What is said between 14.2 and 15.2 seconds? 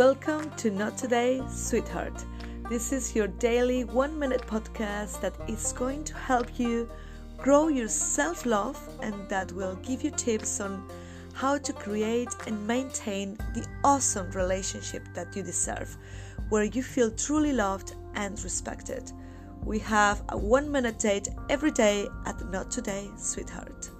relationship